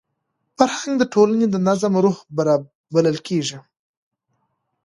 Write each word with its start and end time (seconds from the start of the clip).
فرهنګ 0.57 0.95
د 0.99 1.03
ټولني 1.13 1.47
د 1.51 1.55
نظم 1.67 1.93
روح 2.03 2.17
بلل 2.93 3.17
کېږي. 3.27 3.57